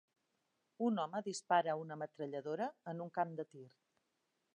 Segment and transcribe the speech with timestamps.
[0.85, 3.67] Un home dispara una metralladora en un camp de tir